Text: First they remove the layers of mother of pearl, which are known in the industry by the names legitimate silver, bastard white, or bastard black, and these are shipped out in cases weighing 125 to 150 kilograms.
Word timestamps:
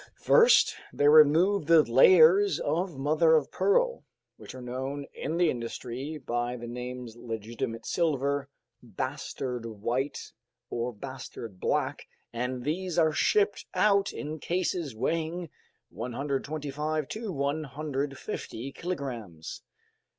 First 0.17 0.75
they 0.91 1.07
remove 1.07 1.67
the 1.67 1.83
layers 1.83 2.59
of 2.59 2.97
mother 2.97 3.35
of 3.35 3.51
pearl, 3.51 4.03
which 4.35 4.55
are 4.55 4.61
known 4.63 5.05
in 5.13 5.37
the 5.37 5.51
industry 5.51 6.17
by 6.17 6.57
the 6.57 6.65
names 6.65 7.15
legitimate 7.15 7.85
silver, 7.85 8.49
bastard 8.81 9.67
white, 9.67 10.31
or 10.71 10.91
bastard 10.91 11.59
black, 11.59 12.07
and 12.33 12.63
these 12.63 12.97
are 12.97 13.11
shipped 13.13 13.67
out 13.75 14.11
in 14.11 14.39
cases 14.39 14.95
weighing 14.95 15.51
125 15.91 17.07
to 17.09 17.31
150 17.31 18.71
kilograms. 18.71 19.61